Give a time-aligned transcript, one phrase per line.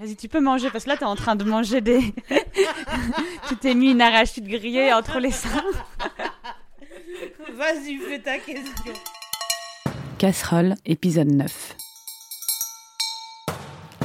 [0.00, 2.00] Vas-y, tu peux manger parce que là, t'es en train de manger des.
[3.48, 5.62] tu t'es mis une arachide grillée entre les seins.
[7.54, 8.94] Vas-y, fais ta question.
[10.16, 11.76] Casserole, épisode 9.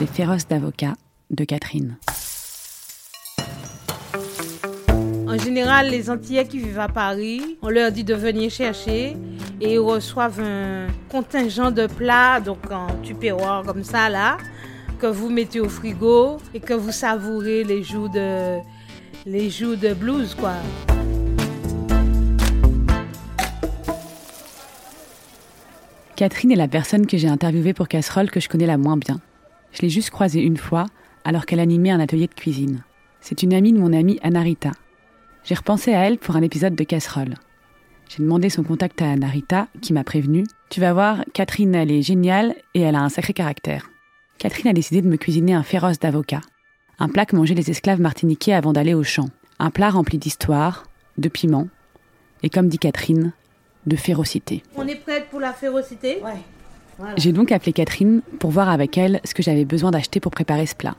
[0.02, 0.96] Les féroces d'avocats
[1.30, 1.96] de Catherine.
[5.30, 9.16] En général, les Antillais qui vivent à Paris, on leur dit de venir chercher
[9.62, 14.38] et ils reçoivent un contingent de plats, donc en tupperware comme ça là,
[15.06, 18.58] que vous mettez au frigo et que vous savourez les jours de,
[19.28, 20.54] les jours de blues quoi.
[26.16, 29.22] Catherine est la personne que j'ai interviewée pour Casserole que je connais la moins bien.
[29.74, 30.88] Je l'ai juste croisée une fois
[31.24, 32.84] alors qu'elle animait un atelier de cuisine.
[33.22, 34.72] C'est une amie de mon amie Anarita.
[35.44, 37.36] J'ai repensé à elle pour un épisode de Casserole.
[38.10, 42.02] J'ai demandé son contact à Anarita, qui m'a prévenu Tu vas voir, Catherine, elle est
[42.02, 43.92] géniale et elle a un sacré caractère.
[44.38, 46.42] Catherine a décidé de me cuisiner un féroce d'avocat.
[47.00, 49.30] Un plat que mangeaient les esclaves martiniquais avant d'aller au champ.
[49.60, 50.84] Un plat rempli d'histoire,
[51.18, 51.68] de piment
[52.44, 53.32] et, comme dit Catherine,
[53.86, 54.64] de férocité.
[54.76, 56.22] On est prête pour la férocité?
[56.24, 57.06] Ouais.
[57.18, 60.66] J'ai donc appelé Catherine pour voir avec elle ce que j'avais besoin d'acheter pour préparer
[60.66, 60.96] ce plat.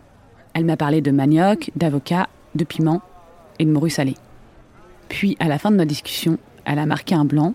[0.55, 3.03] Elle m'a parlé de manioc, d'avocat, de piment
[3.59, 4.17] et de morue salée.
[5.09, 7.55] Puis, à la fin de notre discussion, elle a marqué un blanc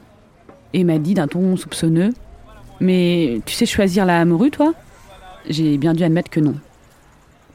[0.73, 2.11] et m'a dit d'un ton soupçonneux
[2.79, 4.73] Mais tu sais choisir la morue, toi?
[5.49, 6.55] J'ai bien dû admettre que non.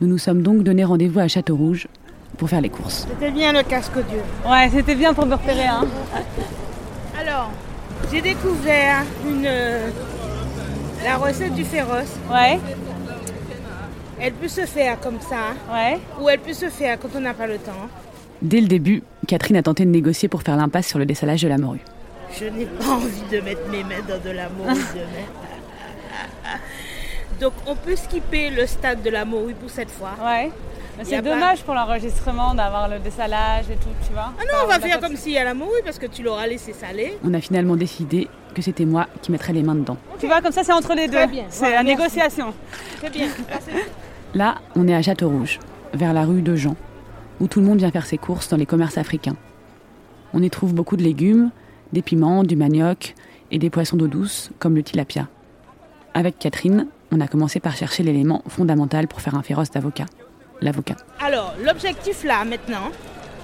[0.00, 1.88] Nous nous sommes donc donné rendez-vous à Château-Rouge
[2.36, 3.06] pour faire les courses.
[3.08, 4.20] C'était bien le casque Dieu.
[4.48, 5.86] Ouais, c'était bien pour me repérer, hein.
[7.18, 7.50] Alors,
[8.12, 9.88] j'ai découvert une euh,
[11.04, 12.16] la recette du féroce.
[12.30, 12.58] Ouais,
[14.20, 15.98] Elle peut se faire comme ça ouais.
[16.20, 17.72] ou elle peut se faire quand on n'a pas le temps.
[18.42, 21.48] Dès le début, Catherine a tenté de négocier pour faire l'impasse sur le dessalage de
[21.48, 21.80] la morue.
[22.38, 25.26] Je n'ai pas envie de mettre mes mains dans de la morue demain.
[27.40, 30.10] Donc on peut skipper le stade de la morue pour cette fois.
[30.24, 30.50] Ouais.
[31.02, 34.32] C'est pas- dommage pour l'enregistrement d'avoir le dessalage et tout, tu vois.
[34.38, 36.46] Ah non, on va faire comme s'il y a la morue parce que tu l'auras
[36.46, 37.18] laissé saler.
[37.22, 39.98] On a finalement décidé que c'était moi qui mettrais les mains dedans.
[40.18, 41.32] Tu vois, comme ça, c'est entre les Très deux.
[41.32, 41.44] bien.
[41.50, 41.98] C'est Voilà, la merci.
[42.02, 42.54] négociation.
[42.96, 43.26] Très bien.
[44.34, 45.58] Là, on est à Château-Rouge,
[45.92, 46.76] vers la rue de Jean,
[47.40, 49.36] où tout le monde vient faire ses courses dans les commerces africains.
[50.32, 51.50] On y trouve beaucoup de légumes,
[51.92, 53.14] des piments, du manioc
[53.50, 55.28] et des poissons d'eau douce, comme le tilapia.
[56.14, 60.06] Avec Catherine, on a commencé par chercher l'élément fondamental pour faire un féroce d'avocat,
[60.60, 60.96] l'avocat.
[61.20, 62.90] Alors, l'objectif là maintenant,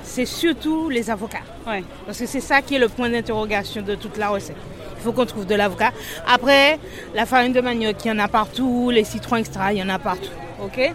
[0.02, 1.44] c'est surtout les avocats.
[1.66, 1.84] Ouais.
[2.06, 4.56] Parce que c'est ça qui est le point d'interrogation de toute la recette.
[4.96, 5.90] Il faut qu'on trouve de l'avocat.
[6.26, 6.78] Après,
[7.14, 9.88] la farine de manioc, il y en a partout, les citrons extra, il y en
[9.88, 10.30] a partout.
[10.62, 10.92] Ok?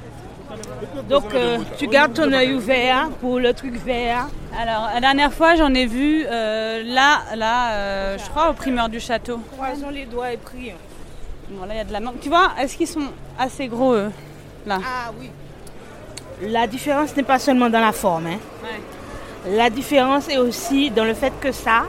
[1.10, 4.28] Donc, euh, tu gardes ton œil ouvert pour le truc vert.
[4.58, 8.90] Alors, la dernière fois, j'en ai vu euh, là, là, euh, je crois, au primeur
[8.90, 9.40] du château.
[9.52, 10.76] Croisons les doigts et prions.
[11.50, 12.20] Bon, là, il y a de la mangue.
[12.22, 13.08] Tu vois, est-ce qu'ils sont
[13.40, 14.12] assez gros, eux
[14.66, 14.80] Là?
[14.84, 15.30] Ah oui.
[16.42, 18.28] La différence n'est pas seulement dans la forme.
[18.28, 18.40] hein.
[18.64, 19.56] Ouais.
[19.56, 21.84] La différence est aussi dans le fait que ça,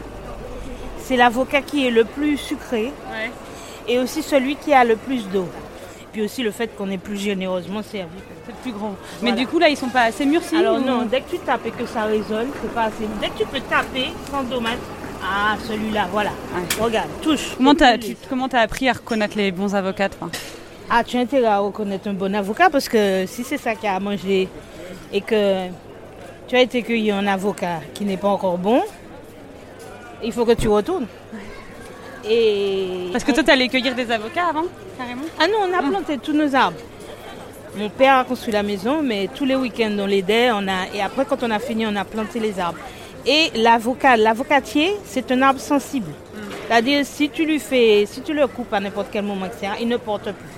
[1.00, 3.30] c'est l'avocat qui est le plus sucré Ouais.
[3.88, 5.48] et aussi celui qui a le plus d'eau.
[6.12, 8.08] Puis aussi le fait qu'on est plus généreusement servi.
[8.46, 8.94] C'est le plus gros.
[9.22, 11.38] Mais du coup, là, ils sont pas assez mûrcis Alors ou- non, dès que tu
[11.40, 13.06] tapes et que ça résonne, c'est pas assez.
[13.20, 14.78] Dès que tu peux taper sans dommage,
[15.22, 16.30] ah celui-là, voilà.
[16.80, 17.54] Regarde, touche.
[17.56, 20.28] Comment t'as tu- comment t'as appris à reconnaître les bons avocats, toi?
[20.90, 23.84] Ah, tu as intérêt à reconnaître un bon avocat parce que si c'est ça qu'il
[23.84, 24.48] y a à manger
[25.12, 25.66] et que
[26.46, 28.82] tu as été cueilli un avocat qui n'est pas encore bon,
[30.22, 31.06] il faut que tu retournes.
[32.28, 34.64] Et Parce que toi, t'allais cueillir des avocats avant,
[34.96, 35.22] carrément?
[35.40, 36.76] Ah non, on a planté tous nos arbres.
[37.76, 40.50] Mon père a construit la maison, mais tous les week-ends on l'aidait.
[40.52, 42.78] On a et après quand on a fini, on a planté les arbres.
[43.30, 46.10] Et l'avocat, l'avocatier, c'est un arbre sensible.
[46.66, 49.88] C'est-à-dire si tu lui fais, si tu le coupes à n'importe quel moment, etc., il
[49.88, 50.48] ne porte plus.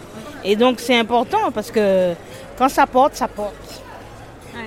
[0.45, 2.15] Et donc c'est important parce que
[2.57, 3.83] quand ça porte, ça porte.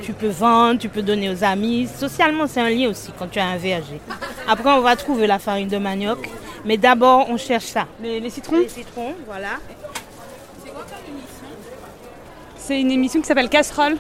[0.02, 1.88] Tu peux vendre, tu peux donner aux amis.
[1.88, 4.02] Socialement, c'est un lien aussi quand tu as un verger.
[4.50, 6.30] Après, on va trouver la farine de manioc.
[6.66, 7.88] Mais d'abord, on cherche ça.
[8.02, 9.60] les, les citrons Les citrons, voilà.
[12.58, 13.98] C'est une émission qui s'appelle Casserole.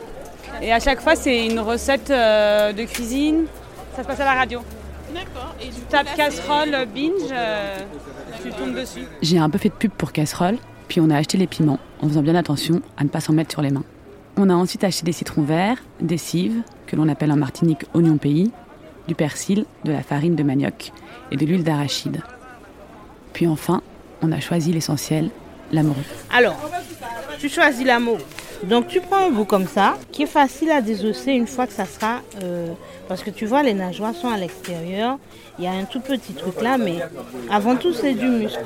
[0.61, 3.45] Et à chaque fois, c'est une recette euh, de cuisine.
[3.95, 4.59] Ça se passe à la radio.
[5.13, 5.55] D'accord.
[5.61, 7.79] Et Tu tapes casserole binge, euh,
[8.41, 9.03] tu tombes dessus.
[9.21, 10.57] J'ai un peu fait de pub pour casserole,
[10.87, 13.51] puis on a acheté les piments, en faisant bien attention à ne pas s'en mettre
[13.51, 13.83] sur les mains.
[14.37, 18.17] On a ensuite acheté des citrons verts, des cives, que l'on appelle en Martinique oignon
[18.17, 18.51] pays,
[19.07, 20.91] du persil, de la farine de manioc
[21.31, 22.21] et de l'huile d'arachide.
[23.33, 23.81] Puis enfin,
[24.23, 25.29] on a choisi l'essentiel,
[25.71, 26.01] la morue.
[26.31, 26.55] Alors,
[27.39, 28.21] tu choisis la morue.
[28.69, 31.73] Donc tu prends un bout comme ça, qui est facile à désosser une fois que
[31.73, 32.21] ça sera...
[32.41, 32.67] euh,
[33.07, 35.19] parce que tu vois, les nageoires sont à l'extérieur.
[35.59, 36.95] Il y a un tout petit truc là, mais
[37.51, 38.63] avant tout, c'est du muscle.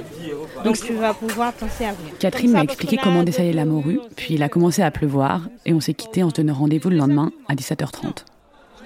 [0.64, 2.18] Donc tu vas pouvoir t'en servir.
[2.20, 5.80] Catherine m'a expliqué comment dessaler la morue, puis il a commencé à pleuvoir et on
[5.80, 8.24] s'est quitté en se donnant rendez-vous le lendemain à 17h30.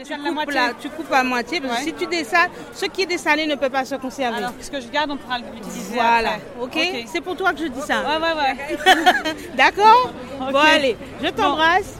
[0.03, 0.09] Tu
[0.53, 1.86] la coupes, tu coupes à moitié, parce que Ouais.
[1.86, 4.38] si tu dessales, ce qui est dessalé ne peut pas se conserver.
[4.38, 6.42] Alors, ce que je garde, on pourra l'utiliser voilà, après.
[6.62, 8.01] ok, C'est pour toi que je dis ça.
[8.01, 9.33] Ouais, ouais, ouais.
[9.56, 10.12] D'accord.
[10.39, 12.00] Bon, allez, je t'embrasse.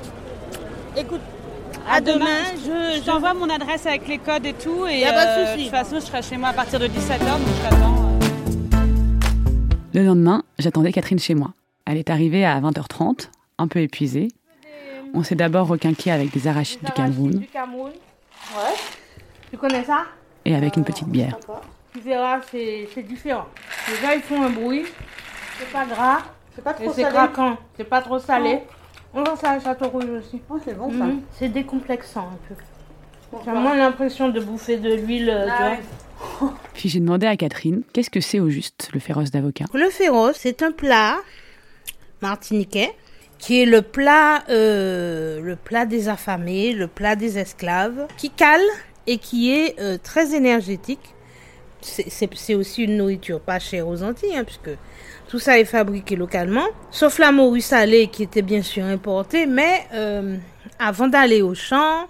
[0.98, 1.22] Écoute,
[1.88, 4.86] à, À demain, demain, je, Je je t'envoie mon adresse avec les codes et tout.
[4.88, 5.58] Et Y a pas de euh, souci.
[5.58, 7.98] De toute façon, je serai chez moi à partir de 17h, donc je t'attends.
[9.94, 11.52] Le lendemain, j'attendais Catherine chez moi.
[11.86, 13.28] Elle est arrivée à 20h30,
[13.58, 14.30] un peu épuisée.
[15.14, 17.92] On s'est d'abord requinqué avec des arachides du Cameroun Du Cameroun.
[18.56, 18.74] Ouais.
[19.50, 20.04] Tu connais ça?
[20.46, 21.38] Et avec une petite bière.
[21.94, 23.46] Tu verras, c'est c'est différent.
[23.90, 24.86] Déjà, ils font un bruit.
[25.60, 26.20] C'est pas gras.
[26.56, 27.14] C'est pas Et trop c'est salé.
[27.16, 27.58] craquant.
[27.78, 28.60] C'est pas trop salé.
[29.14, 30.42] On va ça à Château Rouge aussi.
[30.50, 31.06] Oh, c'est bon ça.
[31.06, 31.22] Mhm.
[31.38, 32.56] C'est décomplexant un peu.
[33.46, 35.30] J'ai moins l'impression de bouffer de l'huile.
[35.30, 35.74] euh, Ah
[36.40, 36.54] vois.
[36.74, 39.66] Puis j'ai demandé à Catherine qu'est-ce que c'est au juste le féroce d'avocat?
[39.74, 41.18] Le féroce, c'est un plat
[42.22, 42.94] martiniquais
[43.42, 48.62] qui est le plat, euh, le plat des affamés, le plat des esclaves, qui cale
[49.08, 51.16] et qui est euh, très énergétique.
[51.82, 54.70] C'est- aussi une nourriture pas chère aux Antilles, hein, puisque
[55.28, 59.88] tout ça est fabriqué localement, sauf la morue salée qui était bien sûr importée, mais
[59.96, 60.38] euh,
[60.78, 62.06] avant d'aller au champ,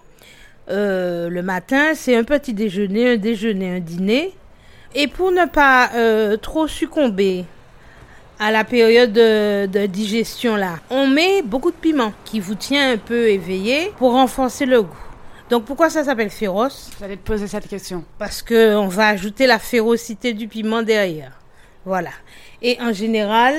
[0.68, 4.34] le matin, c'est un petit déjeuner, un déjeuner, un dîner.
[4.96, 5.90] Et pour ne pas
[6.42, 7.46] trop succomber
[8.42, 12.94] à la période de, de digestion là, on met beaucoup de piment qui vous tient
[12.94, 15.06] un peu éveillé pour renforcer le goût.
[15.52, 16.90] Donc pourquoi ça s'appelle féroce?
[17.00, 18.04] J'allais te poser cette question.
[18.18, 21.34] Parce que on va ajouter la férocité du piment derrière.
[21.86, 22.10] Voilà.
[22.64, 23.54] Et en général,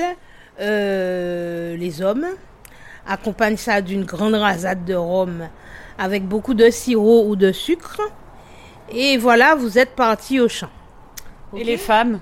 [0.59, 2.25] euh, les hommes
[3.07, 5.47] accompagnent ça d'une grande rasade de rhum
[5.97, 8.01] avec beaucoup de sirop ou de sucre.
[8.91, 10.71] Et voilà, vous êtes parti au champ.
[11.55, 12.19] Et les femmes?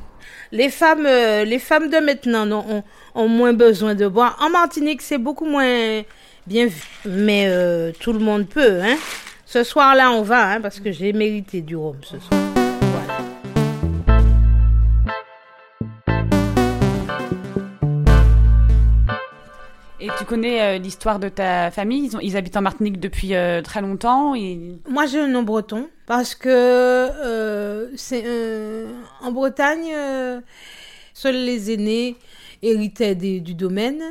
[0.51, 2.83] Les femmes, euh, les femmes de maintenant non, ont,
[3.15, 4.37] ont moins besoin de boire.
[4.41, 6.01] En Martinique, c'est beaucoup moins
[6.47, 6.83] bien vu.
[7.05, 8.81] Mais euh, tout le monde peut.
[8.81, 8.97] Hein.
[9.45, 12.39] Ce soir-là, on va, hein, parce que j'ai mérité du rhum ce soir.
[12.81, 13.17] Voilà.
[19.99, 22.05] Et tu connais euh, l'histoire de ta famille?
[22.05, 23.33] Ils, ont- ils habitent en Martinique depuis
[23.63, 24.33] très longtemps.
[24.35, 24.79] Et...
[24.89, 28.25] Moi, j'ai un nom breton parce que euh, c'est
[29.21, 30.41] en Bretagne, euh,
[31.13, 32.17] seuls les aînés
[32.61, 34.01] héritaient du domaine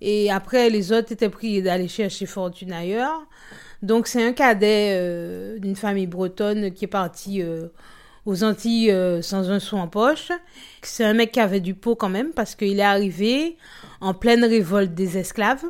[0.00, 3.26] et après les autres étaient priés d'aller chercher fortune ailleurs.
[3.82, 7.42] Donc c'est un cadet euh, d'une famille bretonne qui est parti
[8.24, 10.32] aux Antilles sans un sou en poche.
[10.80, 13.58] C'est un mec qui avait du pot quand même parce qu'il est arrivé
[14.00, 15.66] en pleine révolte des esclaves.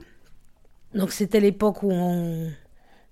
[0.94, 2.53] Donc c'était l'époque où on,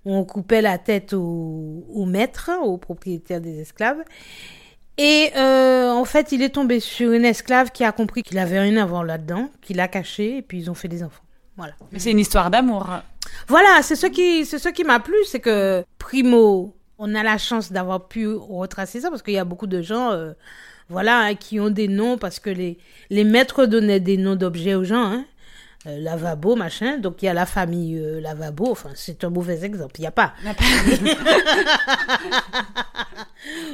[0.05, 4.03] on coupait la tête au, au maître, au propriétaire des esclaves.
[4.97, 8.59] Et euh, en fait, il est tombé sur une esclave qui a compris qu'il avait
[8.59, 11.23] rien à voir là-dedans, qu'il a caché, et puis ils ont fait des enfants.
[11.57, 11.73] Voilà.
[11.91, 12.87] Mais c'est une histoire d'amour.
[13.47, 17.37] Voilà, c'est ce qui, c'est ce qui m'a plu, c'est que primo, on a la
[17.37, 20.33] chance d'avoir pu retracer ça parce qu'il y a beaucoup de gens, euh,
[20.89, 22.77] voilà, hein, qui ont des noms parce que les
[23.09, 25.25] les maîtres donnaient des noms d'objets aux gens, hein.
[25.85, 26.97] Euh, lavabo, machin.
[26.97, 28.71] Donc il y a la famille euh, lavabo.
[28.71, 29.95] Enfin, c'est un mauvais exemple.
[29.97, 30.33] Il n'y a pas.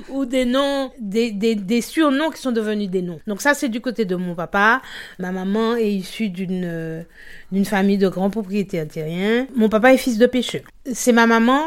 [0.09, 3.19] Ou des noms, des, des, des surnoms qui sont devenus des noms.
[3.27, 4.81] Donc ça, c'est du côté de mon papa.
[5.19, 7.03] Ma maman est issue d'une euh,
[7.51, 9.45] d'une famille de grands propriétaires terriens.
[9.56, 10.61] Mon papa est fils de pêcheur.
[10.91, 11.61] C'est ma maman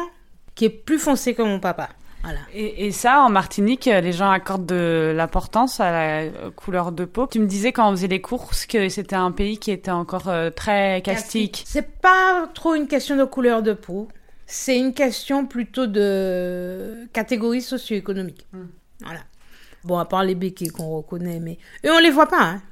[0.57, 1.91] qui est plus foncée que mon papa.
[2.23, 2.39] Voilà.
[2.55, 7.05] Et, et ça, en Martinique, euh, les gens accordent de l'importance à la couleur de
[7.05, 7.27] peau.
[7.27, 10.29] Tu me disais quand on faisait les courses que c'était un pays qui était encore
[10.29, 11.65] euh, très castique.
[11.67, 14.09] C'est pas trop une question de couleur de peau.
[14.47, 18.47] C'est une question plutôt de catégorie socio-économique.
[19.01, 19.21] Voilà.
[19.85, 22.43] Bon, à part les béquets qu'on reconnaît, mais eux, on les voit pas.
[22.43, 22.63] Hein.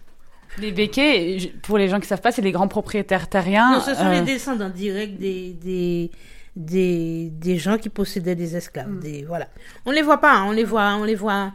[0.59, 3.73] Les béquets, pour les gens qui savent pas, c'est les grands propriétaires terriens.
[3.73, 6.11] non, ce sont euh, les descendants directs des, des,
[6.57, 8.99] des, des gens qui possédaient des esclaves.
[9.01, 9.49] Des, voilà.
[9.87, 11.53] On les voit pas, hein, on les voit, on les voit.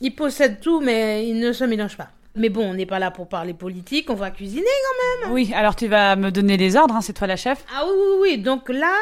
[0.00, 2.10] Ils possèdent tout, mais ils ne se mélangent pas.
[2.36, 5.32] Mais bon, on n'est pas là pour parler politique, on va cuisiner quand même.
[5.34, 7.64] Oui, alors tu vas me donner les ordres, hein, c'est toi la chef.
[7.74, 8.38] Ah oui, oui, oui.
[8.38, 8.92] Donc là,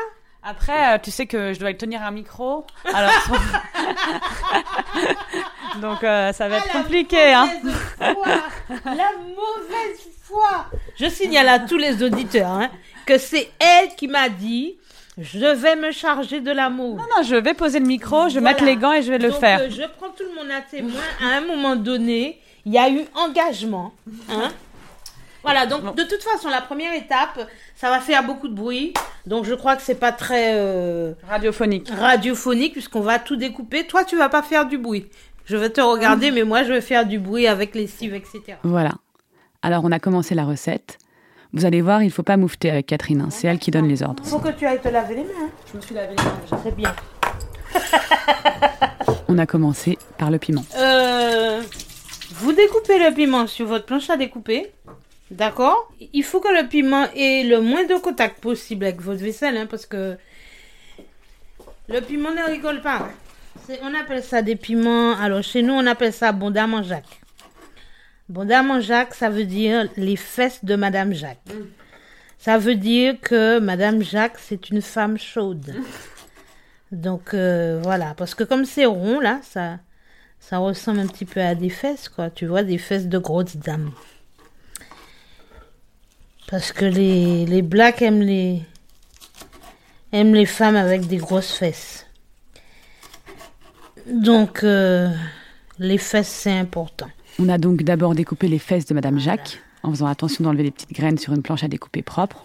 [0.43, 2.65] Après, euh, tu sais que je dois tenir un micro.
[2.95, 3.11] Alors,
[5.83, 7.49] donc euh, ça va être Ah, la compliqué, hein.
[7.63, 8.15] mauvaise foi,
[8.85, 10.67] la mauvaise foi.
[10.99, 12.71] Je signale à tous les auditeurs hein,
[13.07, 14.77] que c'est elle qui m'a dit
[15.19, 16.97] je vais me charger de l'amour.
[16.97, 19.19] Non, non, je vais poser le micro, je vais mettre les gants et je vais
[19.19, 19.61] le Donc, faire.
[19.61, 21.01] euh, je prends tout le monde à témoin.
[21.23, 23.95] À un moment donné, il y a eu engagement.
[24.29, 24.51] Hein,
[25.43, 28.93] Voilà, donc de toute façon, la première étape, ça va faire beaucoup de bruit.
[29.27, 31.89] Donc je crois que c'est pas très euh, radiophonique.
[31.89, 33.87] Radiophonique puisqu'on va tout découper.
[33.87, 35.07] Toi, tu vas pas faire du bruit.
[35.47, 38.59] Je vais te regarder, mais moi, je vais faire du bruit avec les cives, etc.
[38.65, 38.91] Voilà.
[39.63, 40.99] Alors, on a commencé la recette.
[41.57, 43.23] Vous allez voir, il faut pas moufter avec Catherine.
[43.23, 43.29] Hein.
[43.31, 44.23] C'est elle qui donne les ordres.
[44.23, 45.45] Il faut que tu ailles te laver les mains.
[45.45, 45.51] Hein.
[45.73, 46.61] Je me suis lavé les mains déjà.
[46.63, 46.95] C'est bien.
[49.29, 50.67] on a commencé par le piment.
[50.77, 51.63] Euh,
[52.33, 54.71] vous découpez le piment sur votre planche à découper.
[55.31, 55.91] D'accord?
[56.13, 59.67] Il faut que le piment ait le moins de contact possible avec votre vaisselle, hein,
[59.67, 60.19] parce que
[61.89, 63.09] le piment ne rigole pas.
[63.83, 65.17] On appelle ça des piments.
[65.19, 67.23] Alors, chez nous, on appelle ça Bondamant Jacques.
[68.29, 71.49] Bondamant Jacques, ça veut dire les fesses de Madame Jacques.
[72.39, 75.75] Ça veut dire que Madame Jacques, c'est une femme chaude.
[76.93, 78.15] Donc, euh, voilà.
[78.17, 79.79] Parce que comme c'est rond, là, ça,
[80.41, 82.31] ça ressemble un petit peu à des fesses, quoi.
[82.31, 83.93] Tu vois, des fesses de grosses dames.
[86.49, 88.63] Parce que les, les blacks aiment les,
[90.13, 92.07] aiment les femmes avec des grosses fesses.
[94.07, 95.09] Donc, euh,
[95.79, 97.09] les fesses, c'est important.
[97.39, 100.71] On a donc d'abord découpé les fesses de Madame Jacques, en faisant attention d'enlever les
[100.71, 102.43] petites graines sur une planche à découper propre.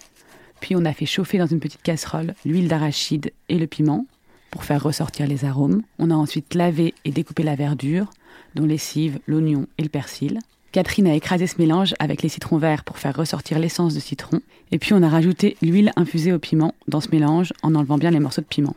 [0.59, 4.05] Puis on a fait chauffer dans une petite casserole l'huile d'arachide et le piment
[4.51, 5.81] pour faire ressortir les arômes.
[5.97, 8.09] On a ensuite lavé et découpé la verdure,
[8.55, 10.39] dont les cives, l'oignon et le persil.
[10.73, 14.41] Catherine a écrasé ce mélange avec les citrons verts pour faire ressortir l'essence de citron.
[14.71, 18.11] Et puis on a rajouté l'huile infusée au piment dans ce mélange en enlevant bien
[18.11, 18.75] les morceaux de piment.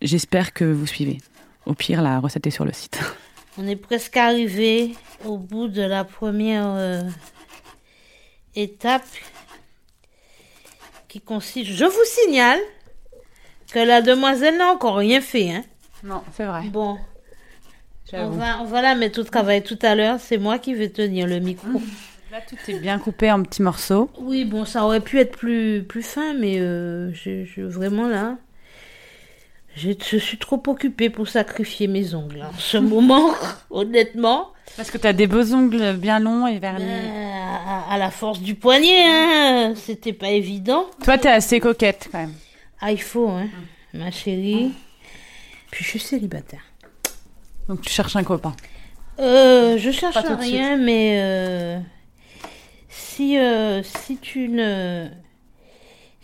[0.00, 1.18] J'espère que vous suivez.
[1.66, 2.98] Au pire, la recette est sur le site.
[3.58, 7.02] On est presque arrivé au bout de la première euh,
[8.54, 9.06] étape
[11.08, 11.70] qui consiste.
[11.72, 12.60] Je vous signale
[13.72, 15.50] que la demoiselle n'a encore rien fait.
[15.50, 15.64] Hein.
[16.04, 16.62] Non, c'est vrai.
[16.68, 16.98] Bon,
[18.12, 20.20] on va, on va la mettre au travail tout à l'heure.
[20.20, 21.80] C'est moi qui vais tenir le micro.
[22.30, 24.10] Là, tout est bien coupé en petits morceaux.
[24.20, 28.36] Oui, bon, ça aurait pu être plus, plus fin, mais euh, je, vraiment là,
[29.78, 33.30] je, suis trop occupée pour sacrifier mes ongles en ce moment,
[33.70, 34.48] honnêtement.
[34.76, 36.84] Parce que tu as des beaux ongles bien longs et vernis.
[36.84, 40.84] Ben, à, la force du poignet, hein, c'était pas évident.
[41.04, 42.34] Toi, tu es assez coquette quand même.
[42.80, 43.48] Ah, il faut, hein,
[43.94, 44.72] ma chérie.
[45.70, 46.62] Puis je suis célibataire.
[47.68, 48.54] Donc tu cherches un copain
[49.20, 51.78] euh, Je cherche rien, mais euh,
[52.88, 55.08] si, euh, si tu ne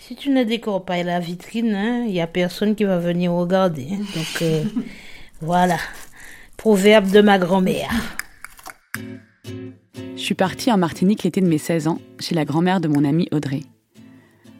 [0.06, 3.32] si tu ne décores pas la vitrine, il hein, n'y a personne qui va venir
[3.32, 3.88] regarder.
[3.92, 4.00] Hein.
[4.14, 4.62] Donc euh,
[5.40, 5.78] voilà,
[6.58, 7.90] proverbe de ma grand-mère.
[9.94, 13.02] Je suis partie en Martinique l'été de mes 16 ans, chez la grand-mère de mon
[13.02, 13.60] amie Audrey.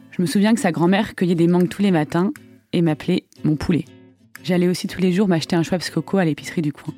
[0.09, 2.31] Je me souviens que sa grand-mère cueillait des mangues tous les matins
[2.73, 3.85] et m'appelait mon poulet.
[4.43, 6.93] J'allais aussi tous les jours m'acheter un Schweppes Coco à l'épicerie du coin.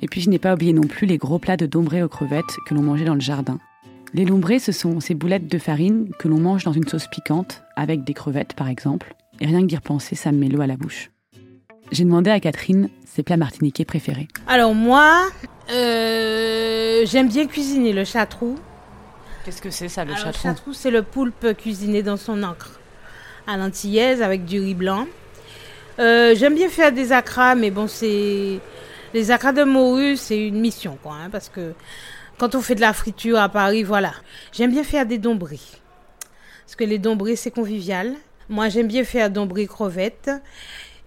[0.00, 2.56] Et puis je n'ai pas oublié non plus les gros plats de dombré aux crevettes
[2.66, 3.58] que l'on mangeait dans le jardin.
[4.14, 7.62] Les lombrés, ce sont ces boulettes de farine que l'on mange dans une sauce piquante,
[7.76, 9.14] avec des crevettes par exemple.
[9.40, 11.10] Et rien que d'y repenser, ça me met l'eau à la bouche.
[11.92, 14.28] J'ai demandé à Catherine ses plats martiniquais préférés.
[14.46, 15.28] Alors moi,
[15.72, 18.56] euh, j'aime bien cuisiner le chatrou.
[19.44, 22.80] Qu'est-ce que c'est ça, le chatrou Le chatrou, c'est le poulpe cuisiné dans son encre
[23.46, 25.06] à l'antillaise avec du riz blanc.
[25.98, 28.60] Euh, j'aime bien faire des acras, mais bon, c'est.
[29.14, 31.74] Les acras de morue, c'est une mission, quoi, hein, parce que
[32.38, 34.12] quand on fait de la friture à Paris, voilà.
[34.52, 35.80] J'aime bien faire des dombris.
[36.64, 38.14] Parce que les dombris, c'est convivial.
[38.48, 40.30] Moi, j'aime bien faire dombris crevettes.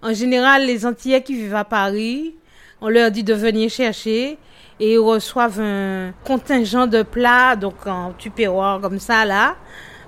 [0.01, 2.35] En général, les Antillais qui vivent à Paris,
[2.81, 4.37] on leur dit de venir chercher
[4.79, 9.55] et ils reçoivent un contingent de plats, donc en tupperware comme ça, là,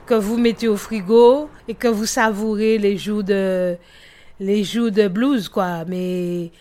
[0.06, 3.78] que vous mettez au frigo et que vous savourez les jours de,
[4.40, 5.86] les jours de blues, quoi.
[5.88, 6.52] Mais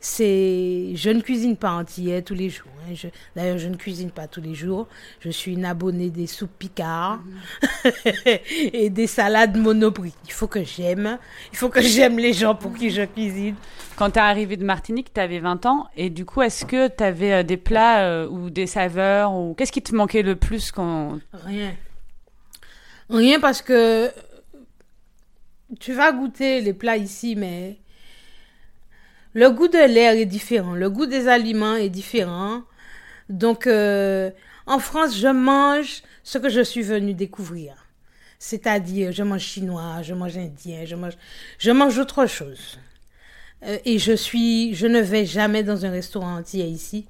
[0.00, 2.68] c'est, je ne cuisine pas entier tous les jours.
[2.88, 3.08] Hein.
[3.34, 4.86] d'ailleurs, je ne cuisine pas tous les jours.
[5.20, 7.20] Je suis une abonnée des soupes Picard
[8.72, 10.14] et des salades Monoprix.
[10.26, 11.18] Il faut que j'aime.
[11.52, 13.56] Il faut que j'aime les gens pour qui je cuisine.
[13.96, 15.86] Quand tu es arrivée de Martinique, tu avais 20 ans.
[15.96, 19.54] Et du coup, est-ce que tu avais euh, des plats euh, ou des saveurs ou
[19.54, 21.18] Qu'est-ce qui te manquait le plus quand...
[21.32, 21.74] Rien.
[23.08, 24.10] Rien parce que
[25.80, 27.78] tu vas goûter les plats ici, mais
[29.36, 32.62] le goût de l'air est différent, le goût des aliments est différent.
[33.28, 34.30] Donc, euh,
[34.66, 37.74] en France, je mange ce que je suis venue découvrir.
[38.38, 41.18] C'est-à-dire, je mange chinois, je mange indien, je mange,
[41.58, 42.78] je mange autre chose.
[43.66, 47.04] Euh, et je suis, je ne vais jamais dans un restaurant entier ici.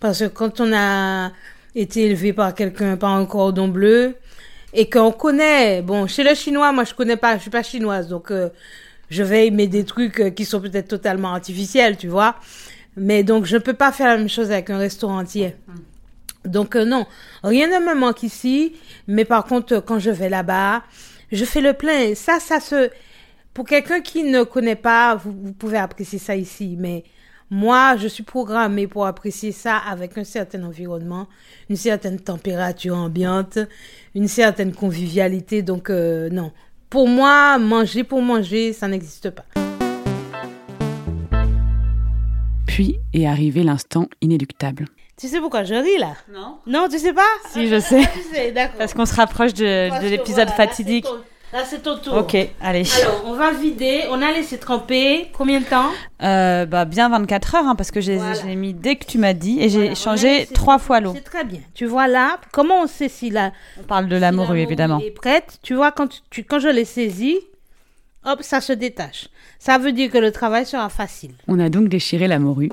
[0.00, 1.30] Parce que quand on a
[1.76, 4.16] été élevé par quelqu'un, par un cordon bleu,
[4.72, 5.82] et qu'on connaît.
[5.82, 8.48] Bon, chez le chinois, moi je connais pas, je suis pas chinoise, donc euh,
[9.10, 12.36] je vais aimer des trucs euh, qui sont peut-être totalement artificiels, tu vois.
[12.96, 15.54] Mais donc je ne peux pas faire la même chose avec un restaurant entier.
[16.44, 17.06] Donc euh, non,
[17.42, 18.74] rien ne me manque ici,
[19.06, 20.82] mais par contre quand je vais là-bas,
[21.30, 22.00] je fais le plein.
[22.00, 22.90] Et ça, ça se,
[23.52, 27.04] pour quelqu'un qui ne connaît pas, vous, vous pouvez apprécier ça ici, mais
[27.52, 31.26] moi, je suis programmée pour apprécier ça avec un certain environnement,
[31.68, 33.58] une certaine température ambiante,
[34.14, 35.62] une certaine convivialité.
[35.62, 36.52] Donc euh, non,
[36.90, 39.44] pour moi, manger pour manger, ça n'existe pas.
[42.66, 44.86] Puis est arrivé l'instant inéluctable.
[45.16, 46.14] Tu sais pourquoi je ris là?
[46.32, 46.58] Non.
[46.66, 47.22] Non, tu sais pas?
[47.50, 48.00] Si, je sais.
[48.14, 48.78] Tu sais, d'accord.
[48.78, 51.06] Parce qu'on se rapproche de, l'épisode voilà, fatidique.
[51.52, 52.14] Là, c'est ton tour.
[52.14, 52.84] Ok, allez.
[53.02, 54.02] Alors, on va vider.
[54.10, 55.30] On a laissé tremper.
[55.32, 55.90] Combien de temps
[56.22, 58.54] Euh, bah, bien 24 heures, hein, parce que j'ai Voilà.
[58.54, 61.12] mis dès que tu m'as dit, et j'ai Voilà, changé laissé trois fois l'eau.
[61.14, 61.58] C'est très bien.
[61.74, 65.00] Tu vois là, comment on sait si la, On parle de si la morue, évidemment.
[65.00, 65.58] est prête?
[65.62, 67.38] Tu vois, quand, tu- tu, quand je l'ai saisie,
[68.24, 69.26] hop, ça se détache.
[69.58, 71.32] Ça veut dire que le travail sera facile.
[71.48, 72.70] On a donc déchiré la morue,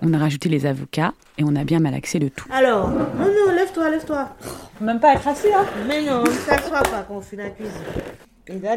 [0.00, 2.46] on a rajouté les avocats et on a bien malaxé le tout.
[2.52, 2.88] Alors,
[3.72, 4.28] lève-toi, lève-toi.
[4.80, 7.50] Même pas être assis, hein Mais non, on ne s'assoit pas quand on fait la
[7.50, 7.72] cuisine.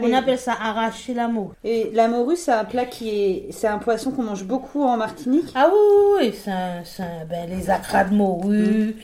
[0.04, 1.54] On appelle ça arracher la morue.
[1.64, 3.52] Et la morue, c'est un plat qui est.
[3.52, 5.52] C'est un poisson qu'on mange beaucoup en Martinique.
[5.56, 6.52] Ah oui, oui, oui, c'est
[7.04, 8.96] un- ben, les acras de morue.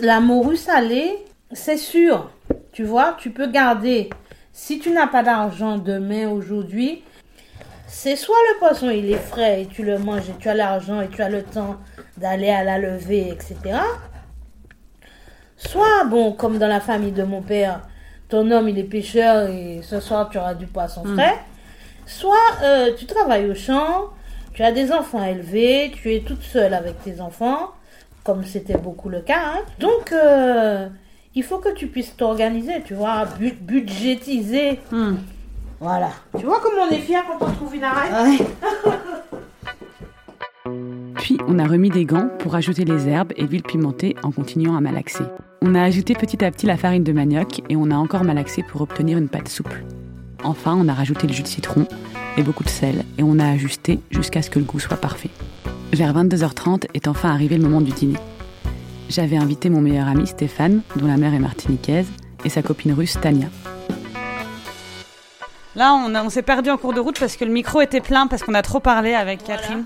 [0.00, 2.30] La morue salée, c'est sûr.
[2.72, 4.10] Tu vois, tu peux garder.
[4.52, 7.02] Si tu n'as pas d'argent demain, aujourd'hui,
[7.86, 11.02] c'est soit le poisson il est frais et tu le manges et tu as l'argent
[11.02, 11.76] et tu as le temps
[12.16, 13.78] d'aller à la levée, etc.
[15.56, 17.80] Soit, bon, comme dans la famille de mon père,
[18.28, 21.38] ton homme il est pêcheur et ce soir tu auras du poisson frais.
[22.06, 24.10] Soit euh, tu travailles au champ,
[24.52, 27.70] tu as des enfants à élever, tu es toute seule avec tes enfants,
[28.24, 29.40] comme c'était beaucoup le cas.
[29.56, 29.58] hein.
[29.80, 30.88] Donc, euh,
[31.34, 34.80] il faut que tu puisses t'organiser, tu vois, bu- budgétiser.
[34.90, 35.16] Hmm.
[35.80, 36.08] Voilà.
[36.38, 38.42] Tu vois comme on est fier quand on trouve une arête
[41.16, 44.76] Puis on a remis des gants pour ajouter les herbes et l'huile pimentée en continuant
[44.76, 45.24] à malaxer.
[45.62, 48.62] On a ajouté petit à petit la farine de manioc et on a encore malaxé
[48.62, 49.84] pour obtenir une pâte souple.
[50.44, 51.86] Enfin, on a rajouté le jus de citron
[52.36, 55.30] et beaucoup de sel et on a ajusté jusqu'à ce que le goût soit parfait.
[55.92, 58.18] Vers 22h30 est enfin arrivé le moment du dîner.
[59.08, 62.08] J'avais invité mon meilleur ami Stéphane, dont la mère est martiniquaise,
[62.44, 63.48] et sa copine russe Tania.
[65.76, 68.42] Là, on, s'est perdu en cours de route parce que le micro était plein, parce
[68.42, 69.84] qu'on a trop parlé avec Catherine.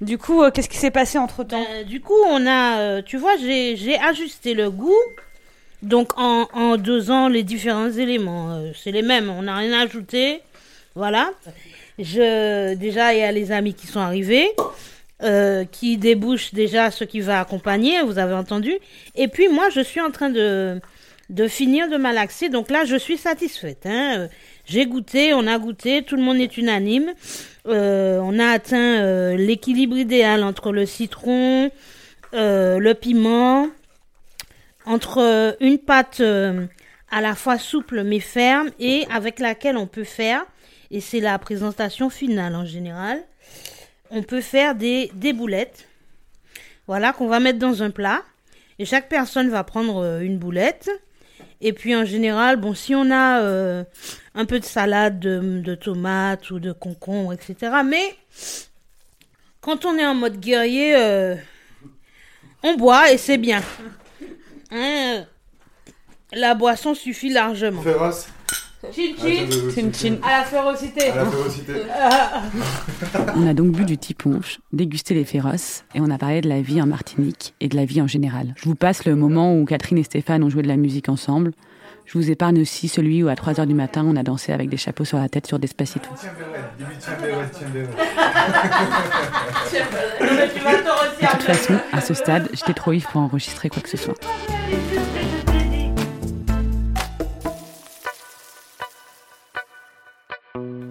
[0.00, 3.02] Du coup, euh, qu'est-ce qui s'est passé entre temps Ben, du coup, on a, euh,
[3.02, 4.92] tu vois, j'ai ajusté le goût.
[5.82, 10.40] Donc, en, en dosant les différents éléments, euh, c'est les mêmes, on n'a rien ajouté.
[10.94, 11.30] Voilà.
[11.98, 14.50] Je, déjà, il y a les amis qui sont arrivés,
[15.72, 18.74] qui débouchent déjà ce qui va accompagner, vous avez entendu.
[19.14, 20.78] Et puis, moi, je suis en train de,
[21.28, 22.48] de finir de malaxer.
[22.48, 23.86] Donc là, je suis satisfaite.
[23.86, 24.28] Hein.
[24.64, 27.12] J'ai goûté, on a goûté, tout le monde est unanime.
[27.66, 31.70] Euh, on a atteint euh, l'équilibre idéal entre le citron,
[32.34, 33.68] euh, le piment,
[34.84, 36.20] entre une pâte
[37.10, 40.44] à la fois souple mais ferme et avec laquelle on peut faire,
[40.92, 43.20] et c'est la présentation finale en général,
[44.10, 45.88] on peut faire des, boulettes,
[46.86, 48.22] voilà, qu'on va mettre dans un plat,
[48.78, 50.88] et chaque personne va prendre une boulette.
[51.60, 53.84] Et puis en général, bon, si on a euh,
[54.34, 57.56] un peu de salade de, tomates ou de concombre, etc.
[57.84, 58.16] Mais
[59.60, 61.34] quand on est en mode guerrier, euh,
[62.62, 63.62] on boit et c'est bien.
[64.70, 65.22] Hein, euh,
[66.32, 67.82] la boisson suffit largement.
[68.92, 71.10] Chin Ah, chin, à la férocité.
[71.10, 71.72] À la férocité.
[73.36, 76.60] On a donc bu du tiponche, dégusté les féroces et on a parlé de la
[76.60, 78.54] vie en Martinique et de la vie en général.
[78.56, 81.52] Je vous passe le moment où Catherine et Stéphane ont joué de la musique ensemble.
[82.04, 84.76] Je vous épargne aussi celui où à 3h du matin on a dansé avec des
[84.76, 86.08] chapeaux sur la tête sur Despacito.
[86.20, 86.64] Tiens, Béret.
[86.78, 87.88] Dis-lui, tiens, Béret, tiens, Béret.
[90.20, 93.20] Non, mais tu vas te De toute façon, à ce stade, j'étais trop ivre pour
[93.22, 94.14] enregistrer quoi que ce soit.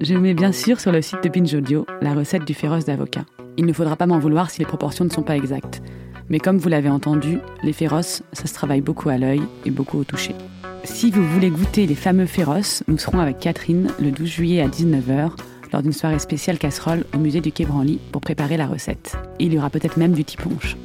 [0.07, 3.25] Je mets bien sûr sur le site de Binge Audio la recette du féroce d'avocat.
[3.57, 5.81] Il ne faudra pas m'en vouloir si les proportions ne sont pas exactes.
[6.29, 9.97] Mais comme vous l'avez entendu, les féroces, ça se travaille beaucoup à l'œil et beaucoup
[9.97, 10.35] au toucher.
[10.83, 14.67] Si vous voulez goûter les fameux féroces, nous serons avec Catherine le 12 juillet à
[14.67, 15.31] 19h
[15.73, 19.17] lors d'une soirée spéciale casserole au musée du Quai Branly pour préparer la recette.
[19.39, 20.77] Et il y aura peut-être même du tiponche.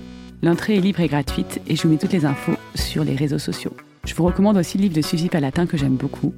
[0.42, 3.38] L'entrée est libre et gratuite et je vous mets toutes les infos sur les réseaux
[3.38, 3.74] sociaux.
[4.06, 6.32] Je vous recommande aussi le livre de Suzy Palatin que j'aime beaucoup,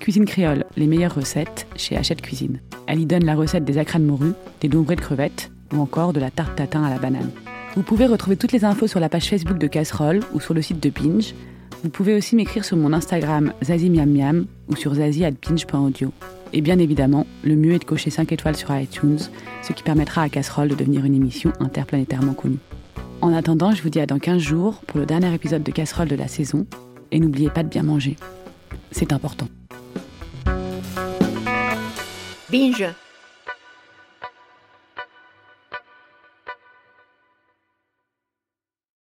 [0.00, 2.60] Cuisine créole, les meilleures recettes chez Hachette Cuisine.
[2.86, 6.12] Elle y donne la recette des acras de morue, des dombrés de crevettes ou encore
[6.12, 7.30] de la tarte tatin à la banane.
[7.76, 10.62] Vous pouvez retrouver toutes les infos sur la page Facebook de Casserole ou sur le
[10.62, 11.34] site de Binge.
[11.82, 16.12] Vous pouvez aussi m'écrire sur mon Instagram Zazie Miam Miam ou sur zazie@binge.audio.
[16.52, 19.18] Et bien évidemment, le mieux est de cocher 5 étoiles sur iTunes,
[19.62, 22.58] ce qui permettra à Casserole de devenir une émission interplanétairement connue.
[23.20, 26.08] En attendant, je vous dis à dans 15 jours pour le dernier épisode de Casserole
[26.08, 26.66] de la saison.
[27.10, 28.16] Et n'oubliez pas de bien manger.
[28.90, 29.48] C'est important.
[32.50, 32.94] Binge